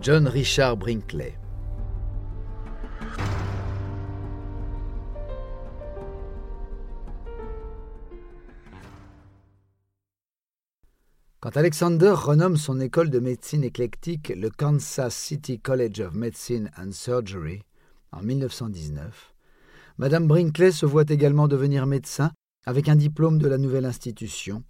[0.00, 1.34] John Richard Brinkley
[11.40, 16.92] Quand Alexander renomme son école de médecine éclectique le Kansas City College of Medicine and
[16.92, 17.62] Surgery
[18.12, 19.34] en 1919,
[19.98, 22.30] Madame Brinkley se voit également devenir médecin
[22.66, 24.64] avec un diplôme de la nouvelle institution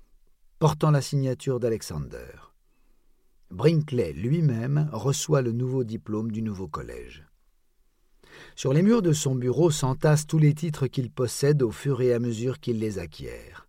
[0.58, 2.53] portant la signature d'Alexander.
[3.54, 7.24] Brinkley lui-même reçoit le nouveau diplôme du nouveau collège.
[8.56, 12.12] Sur les murs de son bureau s'entassent tous les titres qu'il possède au fur et
[12.12, 13.68] à mesure qu'il les acquiert.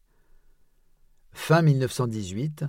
[1.34, 2.66] Fin 1918,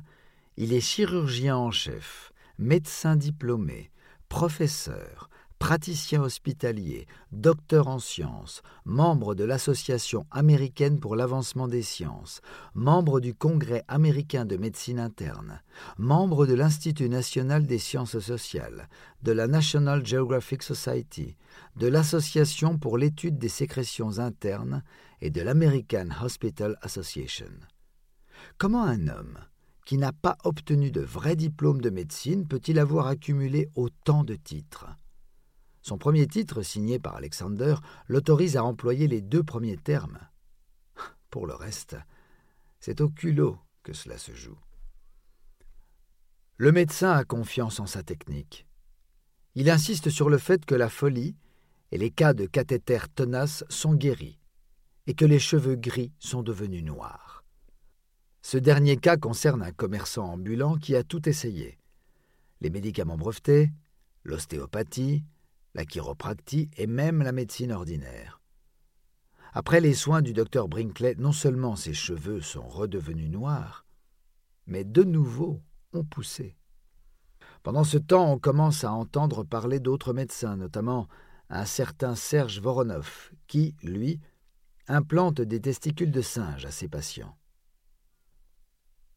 [0.58, 3.90] il est chirurgien en chef, médecin diplômé,
[4.28, 12.40] professeur, praticien hospitalier, docteur en sciences, membre de l'Association américaine pour l'avancement des sciences,
[12.74, 15.62] membre du Congrès américain de médecine interne,
[15.98, 18.88] membre de l'Institut national des sciences sociales,
[19.22, 21.36] de la National Geographic Society,
[21.76, 24.82] de l'Association pour l'étude des sécrétions internes
[25.20, 27.50] et de l'American Hospital Association.
[28.58, 29.38] Comment un homme,
[29.86, 34.86] qui n'a pas obtenu de vrai diplôme de médecine peut-il avoir accumulé autant de titres?
[35.86, 37.76] Son premier titre, signé par Alexander,
[38.08, 40.18] l'autorise à employer les deux premiers termes.
[41.30, 41.96] Pour le reste,
[42.80, 44.58] c'est au culot que cela se joue.
[46.56, 48.66] Le médecin a confiance en sa technique.
[49.54, 51.36] Il insiste sur le fait que la folie
[51.92, 54.40] et les cas de cathéter tenaces sont guéris
[55.06, 57.44] et que les cheveux gris sont devenus noirs.
[58.42, 61.78] Ce dernier cas concerne un commerçant ambulant qui a tout essayé.
[62.60, 63.70] Les médicaments brevetés,
[64.24, 65.22] l'ostéopathie,
[65.76, 68.40] la chiropractie et même la médecine ordinaire.
[69.52, 73.84] Après les soins du docteur Brinkley, non seulement ses cheveux sont redevenus noirs,
[74.66, 75.60] mais de nouveau
[75.92, 76.56] ont poussé.
[77.62, 81.08] Pendant ce temps, on commence à entendre parler d'autres médecins, notamment
[81.50, 84.18] un certain Serge Voronov, qui, lui,
[84.88, 87.36] implante des testicules de singe à ses patients.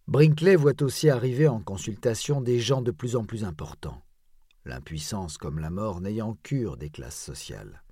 [0.07, 4.03] Brinkley voit aussi arriver en consultation des gens de plus en plus importants,
[4.65, 7.83] l'impuissance comme la mort n'ayant cure des classes sociales.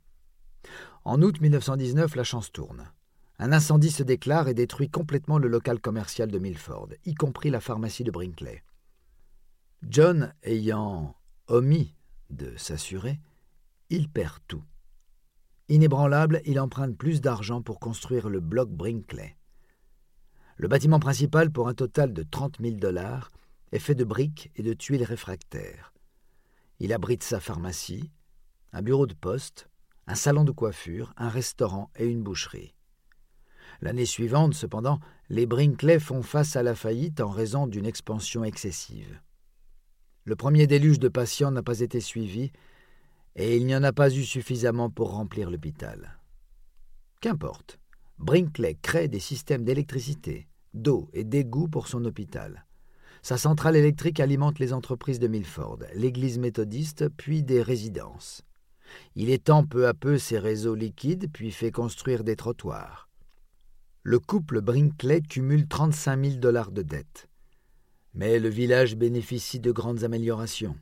[1.06, 2.92] En août 1919, la chance tourne.
[3.40, 7.60] Un incendie se déclare et détruit complètement le local commercial de Milford, y compris la
[7.60, 8.64] pharmacie de Brinkley.
[9.84, 11.16] John ayant
[11.48, 11.96] omis
[12.30, 13.20] de s'assurer,
[13.90, 14.64] il perd tout.
[15.70, 19.38] Inébranlable, il emprunte plus d'argent pour construire le bloc Brinkley.
[20.56, 23.32] Le bâtiment principal, pour un total de 30 000 dollars,
[23.72, 25.94] est fait de briques et de tuiles réfractaires.
[26.80, 28.12] Il abrite sa pharmacie,
[28.72, 29.70] un bureau de poste,
[30.06, 32.76] un salon de coiffure, un restaurant et une boucherie.
[33.82, 35.00] L'année suivante, cependant,
[35.30, 39.20] les Brinkley font face à la faillite en raison d'une expansion excessive.
[40.24, 42.52] Le premier déluge de patients n'a pas été suivi
[43.36, 46.20] et il n'y en a pas eu suffisamment pour remplir l'hôpital.
[47.22, 47.80] Qu'importe.
[48.20, 52.67] Brinkley crée des systèmes d'électricité, d'eau et d'égout pour son hôpital.
[53.28, 58.42] Sa centrale électrique alimente les entreprises de Milford, l'église méthodiste, puis des résidences.
[59.18, 63.10] Il étend peu à peu ses réseaux liquides, puis fait construire des trottoirs.
[64.02, 67.28] Le couple Brinkley cumule 35 000 dollars de dettes.
[68.14, 70.78] Mais le village bénéficie de grandes améliorations.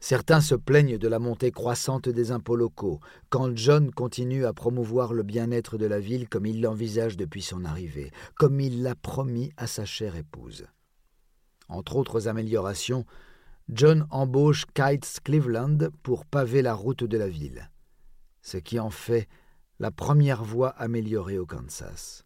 [0.00, 3.00] Certains se plaignent de la montée croissante des impôts locaux,
[3.30, 7.64] quand John continue à promouvoir le bien-être de la ville comme il l'envisage depuis son
[7.64, 10.66] arrivée, comme il l'a promis à sa chère épouse.
[11.68, 13.04] Entre autres améliorations,
[13.68, 17.70] John embauche Kites Cleveland pour paver la route de la ville,
[18.42, 19.28] ce qui en fait
[19.78, 22.24] la première voie améliorée au Kansas.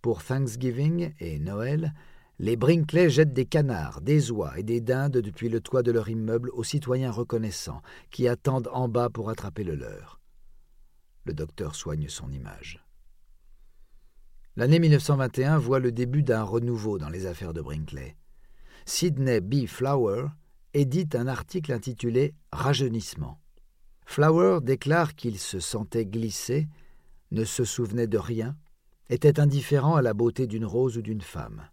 [0.00, 1.92] Pour Thanksgiving et Noël,
[2.38, 6.08] les Brinkley jettent des canards, des oies et des dindes depuis le toit de leur
[6.08, 10.20] immeuble aux citoyens reconnaissants qui attendent en bas pour attraper le leur.
[11.24, 12.84] Le docteur soigne son image.
[14.54, 18.16] L'année 1921 voit le début d'un renouveau dans les affaires de Brinkley.
[18.88, 19.66] Sidney B.
[19.66, 20.28] Flower
[20.72, 23.40] édite un article intitulé Rajeunissement.
[24.06, 26.68] Flower déclare qu'il se sentait glissé,
[27.32, 28.56] ne se souvenait de rien,
[29.10, 31.68] était indifférent à la beauté d'une rose ou d'une femme.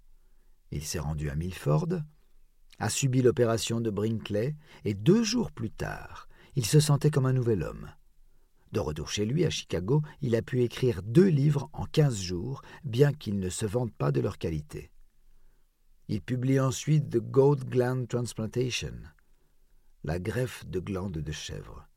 [0.72, 2.02] Il s'est rendu à Milford,
[2.80, 7.34] a subi l'opération de Brinkley, et deux jours plus tard, il se sentait comme un
[7.34, 7.92] nouvel homme.
[8.72, 12.64] De retour chez lui, à Chicago, il a pu écrire deux livres en quinze jours,
[12.84, 14.90] bien qu'ils ne se vantent pas de leur qualité.
[16.10, 18.94] Il publie ensuite The Goat Gland Transplantation,
[20.04, 21.88] la greffe de glande de chèvre,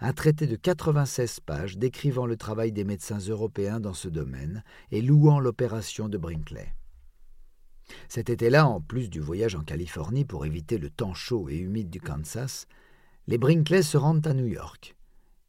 [0.00, 5.00] un traité de 96 pages décrivant le travail des médecins européens dans ce domaine et
[5.00, 6.74] louant l'opération de Brinkley.
[8.10, 11.88] Cet été-là, en plus du voyage en Californie pour éviter le temps chaud et humide
[11.88, 12.66] du Kansas,
[13.26, 14.96] les Brinkley se rendent à New York,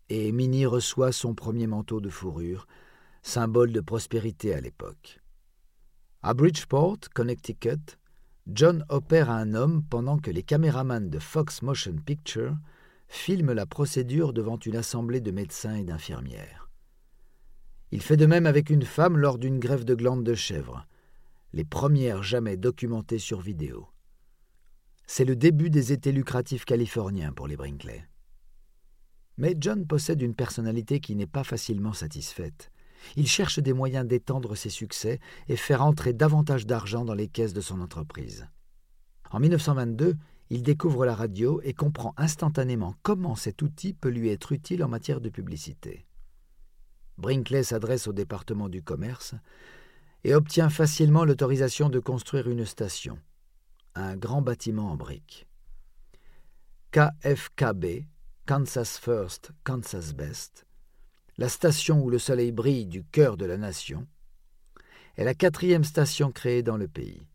[0.08, 2.68] et Minnie reçoit son premier manteau de fourrure,
[3.22, 5.20] symbole de prospérité à l'époque.
[6.24, 7.98] À Bridgeport, Connecticut,
[8.48, 12.58] John opère un homme pendant que les caméramans de Fox Motion Picture
[13.08, 16.70] filment la procédure devant une assemblée de médecins et d'infirmières.
[17.92, 20.88] Il fait de même avec une femme lors d'une grève de glandes de chèvre,
[21.54, 23.88] les premières jamais documentées sur vidéo.
[25.06, 28.10] C'est le début des étés lucratifs californiens pour les Brinkley.
[29.38, 32.72] Mais John possède une personnalité qui n'est pas facilement satisfaite.
[33.16, 37.54] Il cherche des moyens d'étendre ses succès et faire entrer davantage d'argent dans les caisses
[37.54, 38.48] de son entreprise.
[39.32, 40.16] En 1922,
[40.50, 44.88] il découvre la radio et comprend instantanément comment cet outil peut lui être utile en
[44.88, 46.06] matière de publicité.
[47.18, 49.36] Brinkley s'adresse au département du commerce
[50.24, 53.18] et obtient facilement l'autorisation de construire une station,
[53.96, 55.48] un grand bâtiment en briques.
[56.92, 58.06] KFKB,
[58.46, 60.67] Kansas First, Kansas Best,
[61.38, 64.08] la station où le soleil brille du cœur de la nation,
[65.18, 67.28] est la quatrième station créée dans le pays.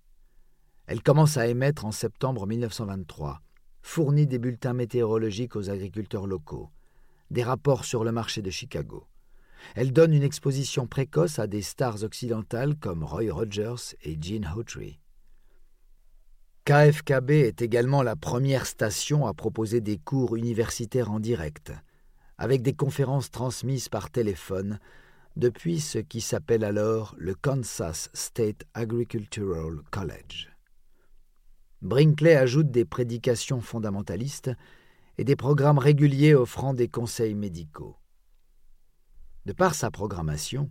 [0.86, 3.40] Elle commence à émettre en septembre 1923,
[3.82, 6.70] fournit des bulletins météorologiques aux agriculteurs locaux,
[7.30, 9.06] des rapports sur le marché de Chicago.
[9.76, 14.98] Elle donne une exposition précoce à des stars occidentales comme Roy Rogers et Gene Autry.
[16.64, 21.72] KFKB est également la première station à proposer des cours universitaires en direct,
[22.42, 24.80] avec des conférences transmises par téléphone
[25.36, 30.50] depuis ce qui s'appelle alors le Kansas State Agricultural College.
[31.82, 34.50] Brinkley ajoute des prédications fondamentalistes
[35.18, 37.96] et des programmes réguliers offrant des conseils médicaux.
[39.46, 40.68] De par sa programmation,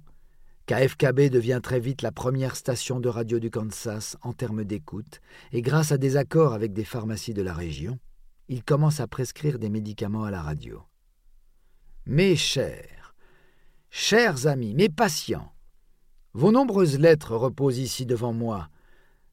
[0.66, 5.22] KFKB devient très vite la première station de radio du Kansas en termes d'écoute,
[5.54, 7.98] et grâce à des accords avec des pharmacies de la région,
[8.50, 10.84] il commence à prescrire des médicaments à la radio.
[12.08, 13.14] Mes chers,
[13.92, 15.52] chers amis, mes patients,
[16.34, 18.70] vos nombreuses lettres reposent ici devant moi,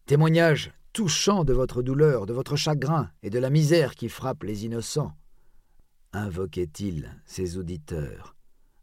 [0.04, 4.66] témoignages touchants de votre douleur, de votre chagrin et de la misère qui frappe les
[4.66, 5.12] innocents.
[6.12, 8.36] Invoquait-il ses auditeurs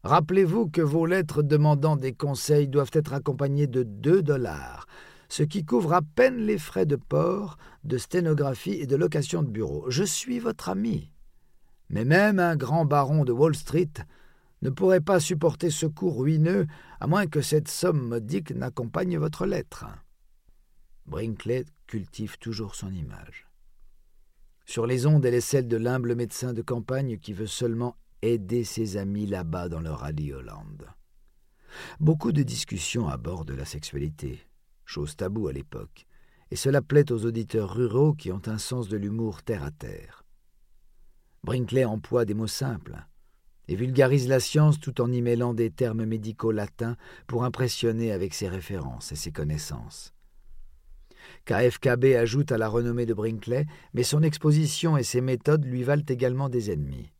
[0.04, 4.88] Rappelez-vous que vos lettres demandant des conseils doivent être accompagnées de deux dollars,
[5.30, 9.50] ce qui couvre à peine les frais de port, de sténographie et de location de
[9.50, 9.86] bureau.
[9.92, 11.12] Je suis votre ami.
[11.96, 13.94] Mais même un grand baron de Wall Street
[14.62, 16.68] ne pourrait pas supporter ce coût ruineux
[17.00, 19.86] à moins que cette somme modique n'accompagne votre lettre.
[21.06, 23.48] Brinkley cultive toujours son image.
[24.66, 28.66] Sur les ondes, elle est celle de l'humble médecin de campagne qui veut seulement aider
[28.66, 30.90] ses amis là-bas dans leur Hollande.
[32.02, 34.42] Beaucoup de discussions abordent la sexualité,
[34.84, 36.08] chose taboue à l'époque,
[36.52, 40.25] et cela plaît aux auditeurs ruraux qui ont un sens de l'humour terre à terre.
[41.46, 43.06] Brinkley emploie des mots simples
[43.68, 46.98] et vulgarise la science tout en y mêlant des termes médicaux latins
[47.28, 50.14] pour impressionner avec ses références et ses connaissances.
[51.46, 56.04] KFKB ajoute à la renommée de Brinkley, mais son exposition et ses méthodes lui valent
[56.08, 57.12] également des ennemis.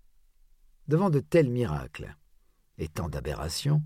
[0.88, 2.16] Devant de tels miracles
[2.78, 3.82] et tant d'aberrations,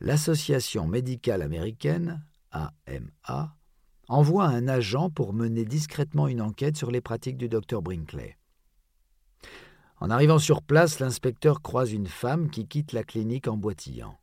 [0.00, 3.56] l'Association médicale américaine, AMA,
[4.08, 8.36] envoie un agent pour mener discrètement une enquête sur les pratiques du docteur Brinkley.
[9.98, 14.18] En arrivant sur place, l'inspecteur croise une femme qui quitte la clinique en boitillant.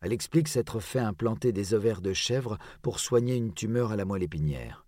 [0.00, 4.04] Elle explique s'être fait implanter des ovaires de chèvre pour soigner une tumeur à la
[4.04, 4.86] moelle épinière.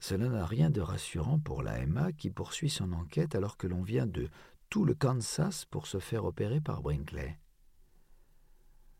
[0.00, 4.06] Cela n'a rien de rassurant pour l'AMA qui poursuit son enquête alors que l'on vient
[4.06, 4.28] de
[4.68, 7.38] tout le Kansas pour se faire opérer par Brinkley.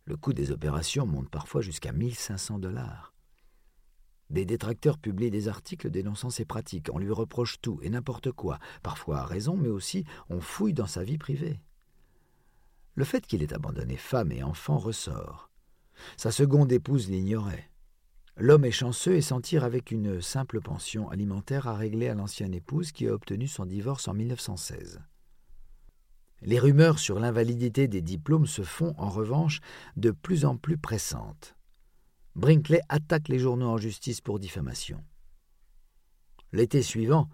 [0.04, 3.11] Le coût des opérations monte parfois jusqu'à 1500 dollars.
[4.32, 6.88] Des détracteurs publient des articles dénonçant ses pratiques.
[6.92, 10.86] On lui reproche tout et n'importe quoi, parfois à raison, mais aussi on fouille dans
[10.86, 11.60] sa vie privée.
[12.94, 15.50] Le fait qu'il ait abandonné femme et enfants ressort.
[16.16, 17.68] Sa seconde épouse l'ignorait.
[18.38, 22.54] L'homme est chanceux et s'en tire avec une simple pension alimentaire à régler à l'ancienne
[22.54, 25.02] épouse qui a obtenu son divorce en 1916.
[26.40, 29.60] Les rumeurs sur l'invalidité des diplômes se font, en revanche,
[29.96, 31.54] de plus en plus pressantes.
[32.34, 35.02] Brinkley attaque les journaux en justice pour diffamation.
[36.52, 37.28] L'été suivant,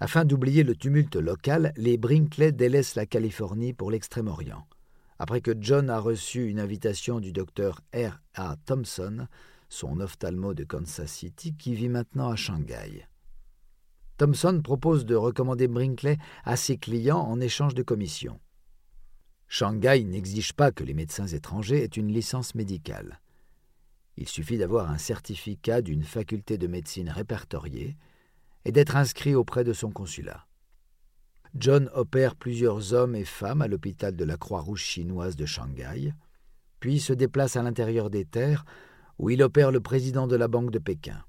[0.00, 4.66] afin d'oublier le tumulte local, les Brinkley délaissent la Californie pour l'Extrême-Orient,
[5.18, 8.20] après que John a reçu une invitation du docteur R.
[8.34, 8.56] A.
[8.66, 9.28] Thompson
[9.74, 13.06] son ophtalmo de Kansas City, qui vit maintenant à Shanghai.
[14.16, 18.40] Thompson propose de recommander Brinkley à ses clients en échange de commissions.
[19.48, 23.20] Shanghai n'exige pas que les médecins étrangers aient une licence médicale.
[24.16, 27.96] Il suffit d'avoir un certificat d'une faculté de médecine répertoriée
[28.64, 30.46] et d'être inscrit auprès de son consulat.
[31.56, 36.12] John opère plusieurs hommes et femmes à l'hôpital de la Croix-Rouge chinoise de Shanghai,
[36.80, 38.64] puis se déplace à l'intérieur des terres
[39.18, 41.24] où il opère le président de la Banque de Pékin.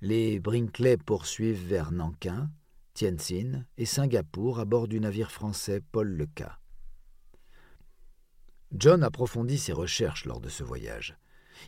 [0.00, 2.50] Les Brinkley poursuivent vers Nankin,
[2.94, 6.59] Tianjin et Singapour à bord du navire français Paul Leca.
[8.80, 11.14] John approfondit ses recherches lors de ce voyage.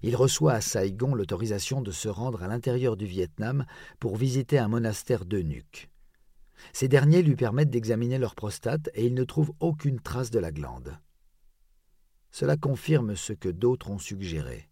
[0.03, 3.67] Il reçoit à Saigon l'autorisation de se rendre à l'intérieur du Vietnam
[4.01, 5.91] pour visiter un monastère d'eunuques.
[6.73, 10.53] Ces derniers lui permettent d'examiner leur prostate et il ne trouve aucune trace de la
[10.53, 10.99] glande.
[12.31, 14.71] Cela confirme ce que d'autres ont suggéré.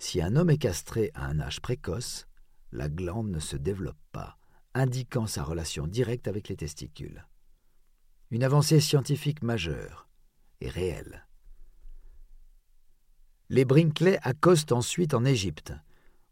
[0.00, 2.26] Si un homme est castré à un âge précoce,
[2.72, 4.36] la glande ne se développe pas,
[4.74, 7.24] indiquant sa relation directe avec les testicules.
[8.32, 10.08] Une avancée scientifique majeure
[10.60, 11.24] et réelle.
[13.52, 15.72] Les Brinkley accostent ensuite en Égypte,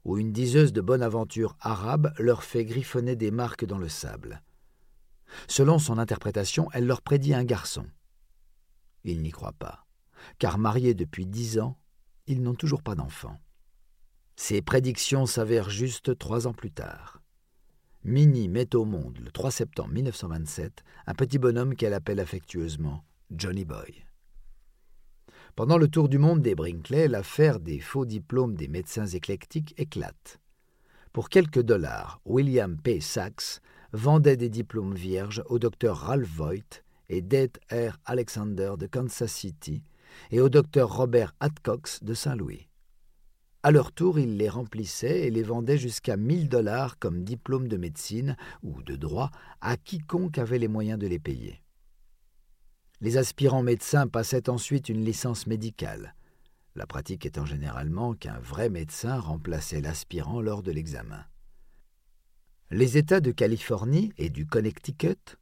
[0.05, 4.43] où une diseuse de bonne aventure arabe leur fait griffonner des marques dans le sable.
[5.47, 7.87] Selon son interprétation, elle leur prédit un garçon.
[9.05, 9.87] Ils n'y croient pas
[10.39, 11.77] car mariés depuis dix ans,
[12.27, 13.39] ils n'ont toujours pas d'enfant.
[14.37, 17.21] Ces prédictions s'avèrent justes trois ans plus tard.
[18.03, 23.67] Minnie met au monde, le 3 septembre 1927, un petit bonhomme qu'elle appelle affectueusement Johnny
[23.67, 24.07] Boy.
[25.61, 30.41] Pendant le tour du monde des Brinkley, l'affaire des faux diplômes des médecins éclectiques éclate.
[31.13, 33.03] Pour quelques dollars, William P.
[33.03, 33.61] Sachs
[33.93, 37.99] vendait des diplômes vierges au docteur Ralph Voigt et Date R.
[38.07, 39.83] Alexander de Kansas City,
[40.31, 42.67] et au docteur Robert Adcox de Saint-Louis.
[43.63, 47.77] À leur tour, ils les remplissaient et les vendaient jusqu'à 1000 dollars comme diplôme de
[47.77, 51.61] médecine ou de droit à quiconque avait les moyens de les payer.
[53.03, 56.15] Les aspirants médecins passaient ensuite une licence médicale,
[56.77, 61.25] la pratique étant généralement qu'un vrai médecin remplaçait l'aspirant lors de l'examen.
[62.71, 65.37] Les États de Californie et du Connecticut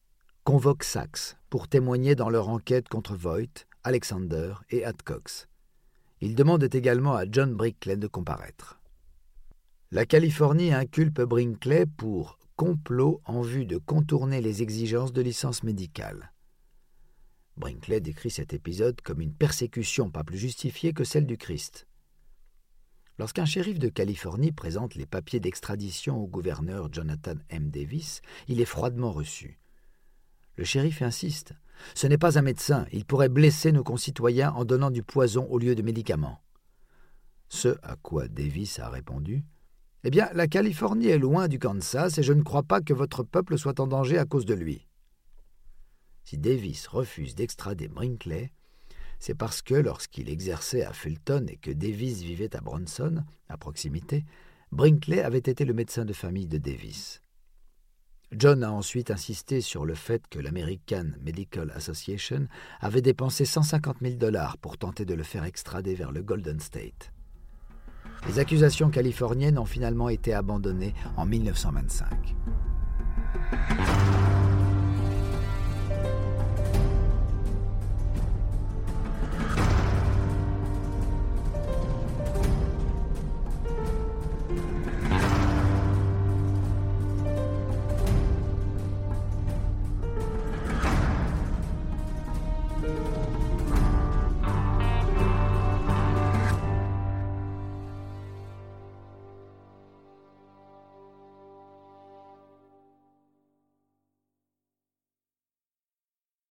[0.44, 5.48] convoquent Sachs pour témoigner dans leur enquête contre Voigt Alexander et Adcox.
[6.20, 8.80] Ils demandent également à John Brinkley de comparaître.
[9.90, 16.32] La Californie inculpe Brinkley pour complot en vue de contourner les exigences de licence médicale.
[17.58, 21.86] Brinkley décrit cet épisode comme une persécution pas plus justifiée que celle du Christ.
[23.18, 27.70] Lorsqu'un shérif de Californie présente les papiers d'extradition au gouverneur Jonathan M.
[27.70, 29.58] Davis, il est froidement reçu.
[30.56, 31.54] Le shérif insiste.
[31.94, 35.58] Ce n'est pas un médecin, il pourrait blesser nos concitoyens en donnant du poison au
[35.58, 36.40] lieu de médicaments.
[37.48, 39.44] Ce à quoi Davis a répondu
[40.04, 43.22] Eh bien, la Californie est loin du Kansas et je ne crois pas que votre
[43.22, 44.87] peuple soit en danger à cause de lui.
[46.28, 48.52] Si Davis refuse d'extrader Brinkley,
[49.18, 54.26] c'est parce que lorsqu'il exerçait à Fulton et que Davis vivait à Bronson, à proximité,
[54.70, 57.22] Brinkley avait été le médecin de famille de Davis.
[58.32, 62.46] John a ensuite insisté sur le fait que l'American Medical Association
[62.80, 67.10] avait dépensé 150 000 dollars pour tenter de le faire extrader vers le Golden State.
[68.26, 72.36] Les accusations californiennes ont finalement été abandonnées en 1925.